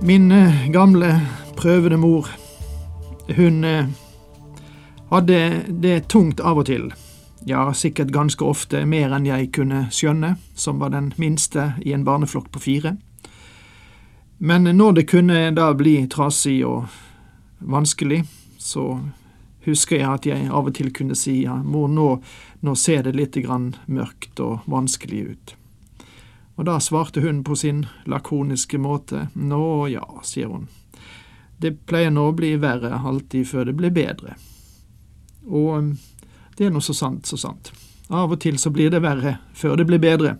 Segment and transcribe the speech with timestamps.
[0.00, 0.32] Min
[0.72, 1.20] gamle,
[1.56, 2.28] prøvede mor,
[3.36, 3.86] hun eh,
[5.10, 6.92] hadde det tungt av og til.
[7.46, 12.06] Ja, sikkert ganske ofte mer enn jeg kunne skjønne, som var den minste i en
[12.06, 12.94] barneflokk på fire.
[14.38, 16.86] Men når det kunne da bli trasig og
[17.58, 18.22] vanskelig,
[18.58, 19.00] så
[19.66, 22.10] husker jeg at jeg av og til kunne si ja, mor, nå,
[22.62, 25.58] nå ser det litt grann mørkt og vanskelig ut.
[26.58, 30.66] Og da svarte hun på sin lakoniske måte, nå ja, sier hun,
[31.62, 34.34] det pleier nå å bli verre alltid før det blir bedre.
[35.46, 35.92] Og um,
[36.58, 37.70] det er nå så sant, så sant.
[38.10, 40.38] Av og til så blir det verre før det blir bedre,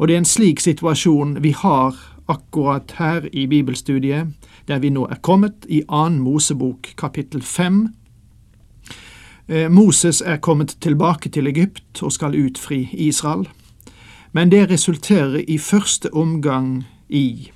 [0.00, 1.94] og det er en slik situasjon vi har
[2.30, 4.34] akkurat her i bibelstudiet,
[4.66, 7.84] der vi nå er kommet i annen Mosebok kapittel fem.
[9.46, 13.46] Eh, Moses er kommet tilbake til Egypt og skal utfri Israel
[14.32, 17.50] men det resulterer i første omgang i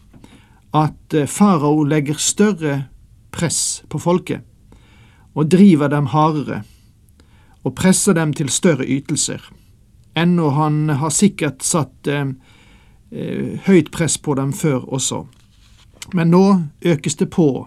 [0.77, 2.83] at eh, farao legger større
[3.33, 4.45] press på folket
[5.37, 6.63] og driver dem hardere
[7.65, 9.41] og presser dem til større ytelser,
[10.15, 12.29] ennå han har sikkert satt eh,
[13.11, 15.25] eh, høyt press på dem før også.
[16.15, 16.45] Men nå
[16.85, 17.67] økes det på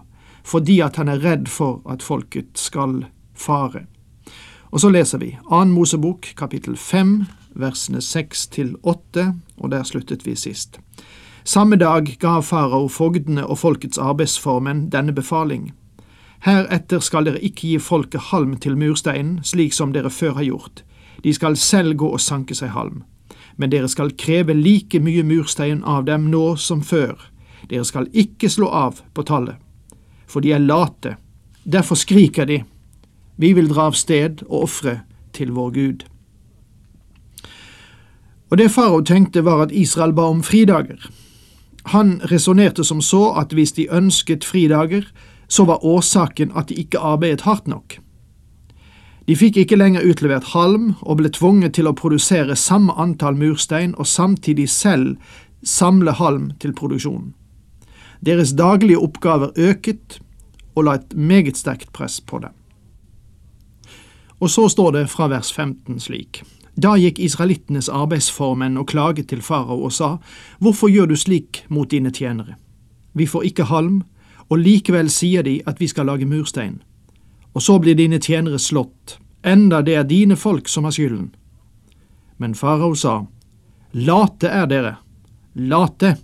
[0.50, 3.04] fordi at han er redd for at folket skal
[3.38, 3.84] fare.
[4.72, 5.66] Og så leser vi 2.
[5.74, 10.80] Mosebok kapittel fem versene seks til åtte, og der sluttet vi sist.
[11.44, 15.72] Samme dag gav farao fogdene og folkets arbeidsformenn denne befaling.
[16.46, 20.84] Heretter skal dere ikke gi folket halm til mursteinen, slik som dere før har gjort.
[21.24, 23.04] De skal selv gå og sanke seg halm.
[23.58, 27.18] Men dere skal kreve like mye murstein av dem nå som før.
[27.68, 29.58] Dere skal ikke slå av på tallet,
[30.28, 31.18] for de er late.
[31.64, 32.62] Derfor skriker de.
[33.36, 35.00] Vi vil dra av sted og ofre
[35.36, 36.08] til vår Gud.
[38.50, 41.10] Og det farao tenkte var at Israel ba om fridager.
[41.94, 45.06] Han resonnerte som så at hvis de ønsket fridager,
[45.48, 48.00] så var årsaken at de ikke arbeidet hardt nok.
[49.30, 53.94] De fikk ikke lenger utlevert halm og ble tvunget til å produsere samme antall murstein
[53.98, 55.18] og samtidig selv
[55.62, 57.36] samle halm til produksjonen.
[58.26, 60.20] Deres daglige oppgaver øket
[60.76, 62.56] og la et meget sterkt press på dem.
[64.40, 66.42] Og så står det fra vers 15 slik.
[66.80, 70.18] Da gikk israelittenes arbeidsformenn og klaget til farao og sa,
[70.60, 72.56] Hvorfor gjør du slik mot dine tjenere?
[73.14, 74.04] Vi får ikke halm,
[74.50, 76.80] og likevel sier de at vi skal lage murstein.
[77.54, 81.34] Og så blir dine tjenere slått, enda det er dine folk som har skylden.
[82.38, 83.26] Men farao sa,
[83.92, 84.96] Late er dere,
[85.56, 86.16] late.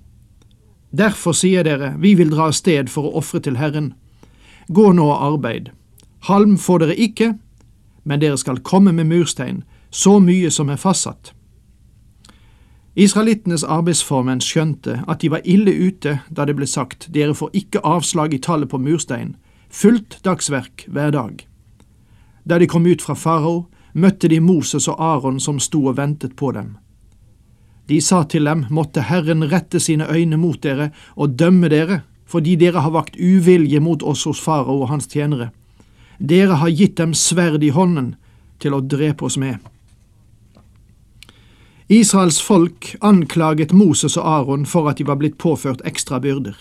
[0.92, 3.94] Derfor sier dere, vi vil dra av sted for å ofre til Herren.
[4.70, 5.72] Gå nå og arbeid.
[6.30, 7.34] Halm får dere ikke,
[8.06, 9.64] men dere skal komme med murstein,
[9.96, 11.32] så mye som er fastsatt.
[12.96, 17.84] Israelittenes arbeidsformenn skjønte at de var ille ute da det ble sagt dere får ikke
[17.84, 19.36] avslag i tallet på murstein,
[19.68, 21.44] fullt dagsverk hver dag.
[22.44, 26.36] Da de kom ut fra farao, møtte de Moses og Aron som sto og ventet
[26.40, 26.76] på dem.
[27.88, 32.56] De sa til dem, måtte Herren rette sine øyne mot dere og dømme dere, fordi
[32.60, 35.52] dere har vakt uvilje mot oss hos farao og hans tjenere.
[36.20, 38.16] Dere har gitt dem sverd i hånden
[38.60, 39.60] til å drepe oss med.
[41.90, 46.56] Israels folk anklaget Moses og Aron for at de var blitt påført ekstra byrder.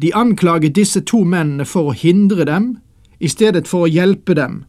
[0.00, 2.78] De anklaget disse to mennene for å hindre dem
[3.20, 4.64] i stedet for å hjelpe dem,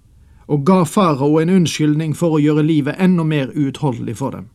[0.48, 4.50] og ga farao en unnskyldning for å gjøre livet enda mer uutholdelig for dem.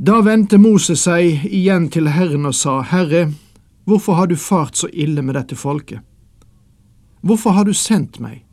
[0.00, 3.34] Da vendte Moses seg igjen til Herren og sa, Herre,
[3.84, 6.00] hvorfor har du fart så ille med dette folket?
[7.20, 8.46] Hvorfor har du sendt meg?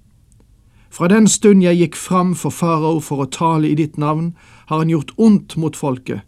[0.98, 4.32] Fra den stund jeg gikk fram for farao for å tale i ditt navn,
[4.66, 6.24] har han gjort ondt mot folket,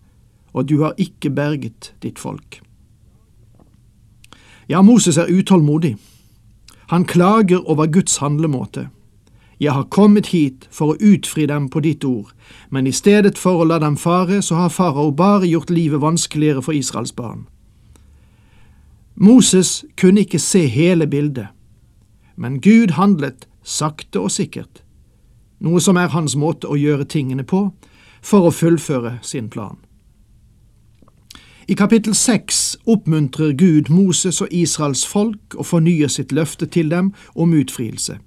[0.54, 2.60] og du har ikke berget ditt folk.
[4.70, 5.96] Ja, Moses er utålmodig.
[6.94, 8.92] Han klager over Guds handlemåte.
[9.60, 12.30] Jeg har kommet hit for å utfri dem på ditt ord,
[12.70, 16.62] men i stedet for å la dem fare, så har farao bare gjort livet vanskeligere
[16.62, 17.48] for Israels barn.
[19.16, 21.50] Moses kunne ikke se hele bildet,
[22.38, 24.82] men Gud handlet sakte og sikkert,
[25.60, 27.68] noe som er hans måte å gjøre tingene på
[28.22, 29.78] for å fullføre sin plan.
[31.70, 37.12] I kapittel seks oppmuntrer Gud Moses og Israels folk og fornyer sitt løfte til dem
[37.36, 38.18] om utfrielse.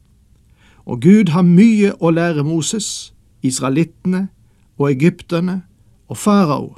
[0.86, 3.10] Og Gud har mye å lære Moses,
[3.42, 4.28] israelittene
[4.78, 5.64] og egypterne
[6.06, 6.76] og farao,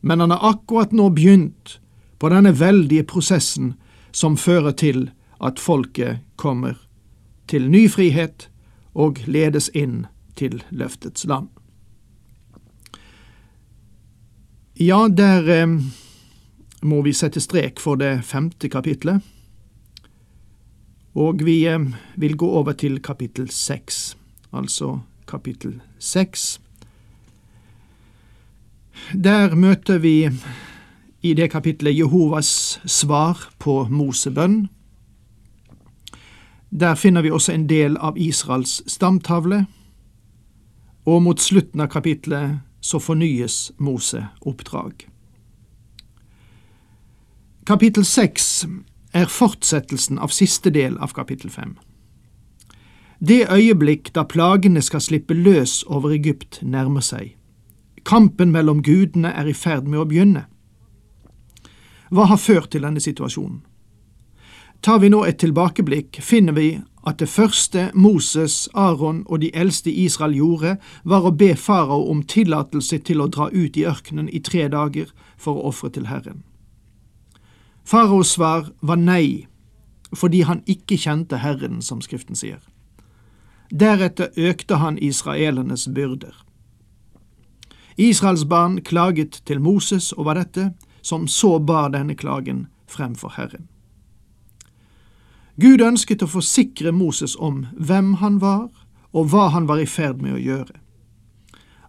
[0.00, 1.80] men han har akkurat nå begynt
[2.22, 3.74] på denne veldige prosessen
[4.14, 5.08] som fører til
[5.42, 6.78] at folket kommer
[7.48, 8.48] til ny frihet
[8.94, 10.06] og ledes inn
[10.36, 11.48] til løftets land.
[14.76, 15.78] Ja, der eh,
[16.82, 19.24] må vi sette strek for det femte kapitlet,
[21.16, 21.88] og vi eh,
[22.20, 24.16] vil gå over til kapittel seks,
[24.52, 24.98] altså
[25.28, 26.58] kapittel seks.
[29.12, 30.28] Der møter vi
[31.22, 34.66] i det kapitlet Jehovas svar på Mosebønn.
[36.70, 39.66] Der finner vi også en del av Israels stamtavle,
[41.06, 45.06] og mot slutten av kapitlet så fornyes Mose oppdrag.
[47.66, 48.66] Kapittel seks
[49.14, 51.76] er fortsettelsen av siste del av kapittel fem.
[53.18, 57.32] Det øyeblikk da plagene skal slippe løs over Egypt, nærmer seg.
[58.06, 60.44] Kampen mellom gudene er i ferd med å begynne.
[62.14, 63.64] Hva har ført til denne situasjonen?
[64.80, 66.68] Tar vi nå et tilbakeblikk, finner vi
[67.06, 72.22] at det første Moses, Aron og de eldste Israel gjorde, var å be farao om
[72.26, 76.42] tillatelse til å dra ut i ørkenen i tre dager for å ofre til Herren.
[77.86, 79.46] Faraos svar var nei,
[80.14, 82.58] fordi han ikke kjente Herren, som Skriften sier.
[83.70, 86.34] Deretter økte han israelernes byrder.
[87.96, 90.72] Israels barn klaget til Moses over dette,
[91.02, 93.70] som så bar denne klagen fremfor Herren.
[95.60, 98.68] Gud ønsket å forsikre Moses om hvem han var,
[99.16, 100.74] og hva han var i ferd med å gjøre.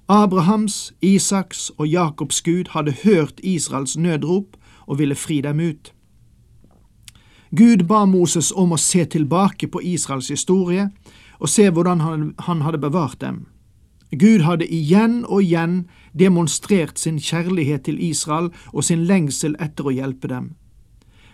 [0.07, 4.55] Abrahams, Isaks og Jakobs Gud hadde hørt Israels nødrop
[4.87, 5.91] og ville fri dem ut.
[7.51, 10.87] Gud ba Moses om å se tilbake på Israels historie
[11.39, 13.45] og se hvordan han hadde bevart dem.
[14.11, 15.81] Gud hadde igjen og igjen
[16.15, 20.53] demonstrert sin kjærlighet til Israel og sin lengsel etter å hjelpe dem.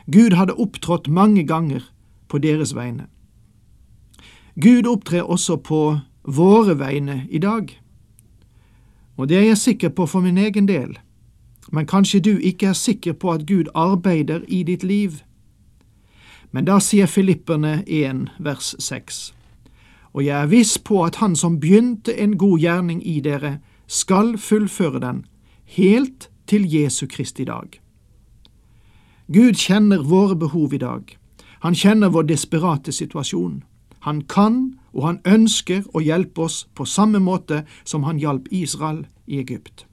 [0.10, 1.86] Gud hadde opptrådt mange ganger
[2.34, 3.06] på deres vegne.
[4.58, 5.82] Gud opptrer også på
[6.26, 7.70] våre vegne i dag.
[9.18, 10.98] Og det er jeg sikker på for min egen del,
[11.72, 15.22] men kanskje du ikke er sikker på at Gud arbeider i ditt liv.
[16.52, 19.34] Men da sier Filipperne 1 vers 6
[20.14, 24.38] og jeg er viss på at Han som begynte en god gjerning i dere, skal
[24.38, 25.26] fullføre den,
[25.66, 27.82] helt til Jesu Kristi dag.
[29.34, 31.18] Gud kjenner våre behov i dag.
[31.64, 33.64] Han kjenner vår desperate situasjon.
[34.04, 39.06] Han kan og han ønsker å hjelpe oss på samme måte som han hjalp Israel
[39.26, 39.86] i Egypt.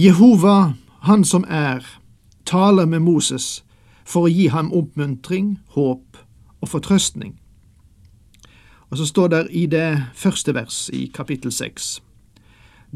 [0.00, 1.84] Jehova, han som er,
[2.44, 3.64] taler med Moses
[4.08, 6.16] for å gi ham oppmuntring, håp
[6.62, 7.34] og fortrøstning.
[8.88, 11.98] Og så står det i det første vers i kapittel seks.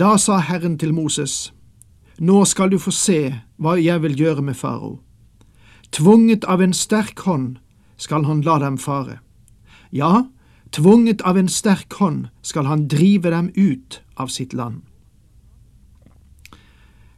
[0.00, 1.52] Da sa Herren til Moses,
[2.16, 3.20] Nå skal du få se
[3.60, 5.02] hva jeg vil gjøre med farao.
[5.92, 7.58] Tvunget av en sterk hånd
[8.00, 9.18] skal han la dem fare.
[9.92, 10.30] Ja,
[10.72, 14.86] tvunget av en sterk hånd skal han drive dem ut av sitt land.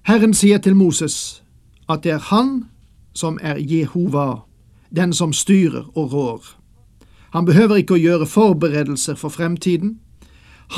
[0.07, 1.43] Herren sier til Moses
[1.91, 2.65] at det er han
[3.15, 4.47] som er Jehova,
[4.97, 6.45] den som styrer og rår.
[7.35, 9.97] Han behøver ikke å gjøre forberedelser for fremtiden.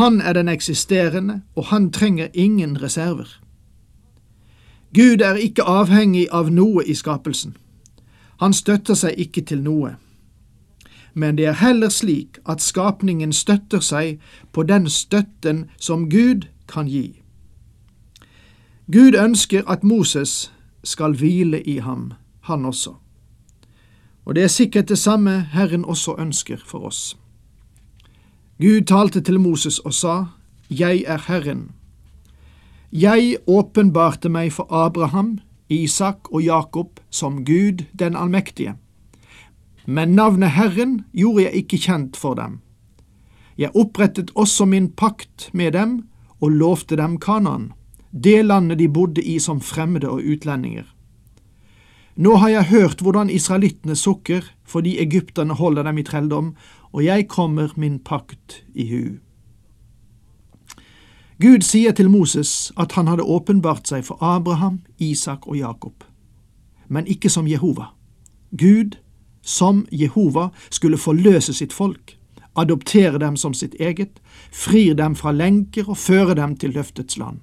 [0.01, 3.29] Han er den eksisterende, og han trenger ingen reserver.
[4.95, 7.53] Gud er ikke avhengig av noe i skapelsen.
[8.41, 9.97] Han støtter seg ikke til noe.
[11.13, 14.21] Men det er heller slik at skapningen støtter seg
[14.53, 17.21] på den støtten som Gud kan gi.
[18.93, 20.53] Gud ønsker at Moses
[20.85, 22.95] skal hvile i ham, han også.
[24.25, 27.19] Og det er sikkert det samme Herren også ønsker for oss.
[28.59, 30.25] Gud talte til Moses og sa,
[30.71, 31.71] Jeg er Herren.
[32.93, 38.75] Jeg åpenbarte meg for Abraham, Isak og Jakob som Gud den allmektige.
[39.87, 42.61] Men navnet Herren gjorde jeg ikke kjent for dem.
[43.59, 46.09] Jeg opprettet også min pakt med dem
[46.41, 47.73] og lovte dem Kanaan,
[48.11, 50.87] det landet de bodde i som fremmede og utlendinger.
[52.19, 56.55] Nå har jeg hørt hvordan israelittene sukker fordi egypterne holder dem i trelldom,
[56.93, 59.03] og jeg kommer min pakt i hu.
[61.39, 66.05] Gud sier til Moses at han hadde åpenbart seg for Abraham, Isak og Jakob,
[66.89, 67.93] men ikke som Jehova.
[68.51, 68.99] Gud,
[69.43, 72.17] som Jehova, skulle forløse sitt folk,
[72.59, 74.19] adoptere dem som sitt eget,
[74.51, 77.39] frir dem fra lenker og føre dem til løftets land.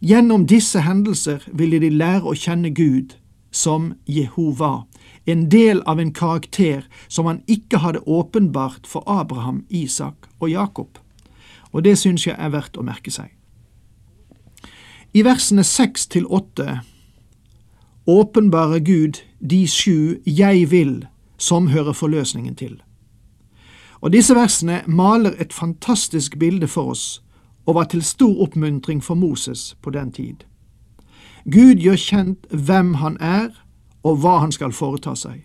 [0.00, 3.18] Gjennom disse hendelser ville de lære å kjenne Gud
[3.52, 4.86] som Jehova,
[5.28, 10.96] en del av en karakter som han ikke hadde åpenbart for Abraham, Isak og Jakob.
[11.72, 13.28] Og det syns jeg er verdt å merke seg.
[15.12, 16.80] I versene seks til åtte
[18.08, 21.02] åpenbarer Gud de sju jeg vil
[21.36, 22.78] som hører forløsningen til.
[24.00, 27.20] Og disse versene maler et fantastisk bilde for oss
[27.66, 30.44] og var til stor oppmuntring for Moses på den tid.
[31.44, 33.50] Gud gjør kjent hvem han er,
[34.02, 35.44] og hva han skal foreta seg.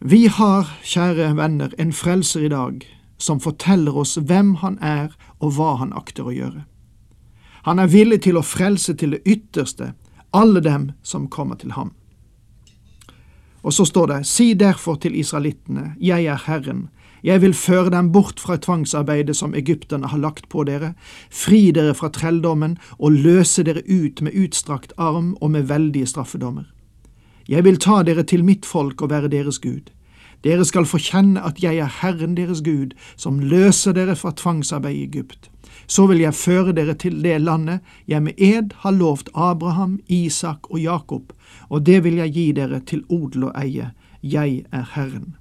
[0.00, 2.82] Vi har, kjære venner, en frelser i dag
[3.22, 6.64] som forteller oss hvem han er og hva han akter å gjøre.
[7.62, 9.92] Han er villig til å frelse til det ytterste
[10.34, 11.92] alle dem som kommer til ham.
[13.62, 16.88] Og så står det, si derfor til israelittene, jeg er Herren,
[17.22, 20.94] jeg vil føre dem bort fra tvangsarbeidet som egypterne har lagt på dere,
[21.30, 26.66] fri dere fra trelldommen og løse dere ut med utstrakt arm og med veldige straffedommer.
[27.48, 29.90] Jeg vil ta dere til mitt folk og være deres Gud.
[30.42, 34.96] Dere skal få kjenne at jeg er Herren deres Gud, som løser dere fra tvangsarbeid
[34.96, 35.50] i Egypt.
[35.86, 40.70] Så vil jeg føre dere til det landet jeg med ed har lovt Abraham, Isak
[40.70, 41.32] og Jakob,
[41.70, 43.92] og det vil jeg gi dere til odel og eie.
[44.22, 45.36] Jeg er Herren.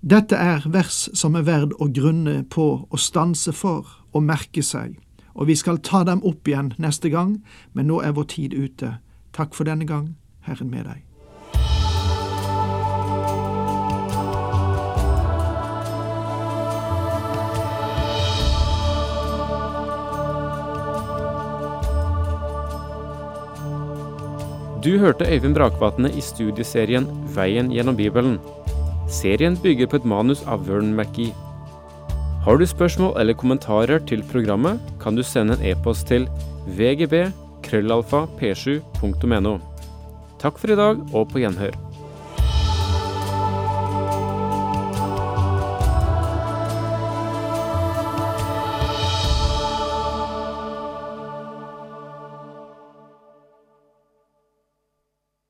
[0.00, 4.98] Dette er vers som er verd å grunne på og stanse for og merke seg,
[5.34, 7.38] og vi skal ta dem opp igjen neste gang,
[7.72, 8.98] men nå er vår tid ute.
[9.32, 11.02] Takk for denne gang, Herren med deg.
[24.84, 28.38] Du hørte Øyvind Brakvatne i studieserien Veien gjennom Bibelen.
[29.06, 31.30] Serien bygger på et manus av Vern Mackey.
[32.42, 36.28] Har du spørsmål eller kommentarer til programmet, kan du sende en e-post til
[36.78, 37.26] vgb
[37.66, 39.56] krøllalfa p7.no.
[40.42, 41.85] Takk for i dag, og på gjenhør.